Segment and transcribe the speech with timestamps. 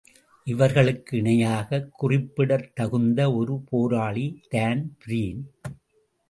[0.43, 5.51] இவர்களுக்கு இணையாகக் குறிப்பிடத் தகுந்த ஒரு போராளி தான்பிரீன்.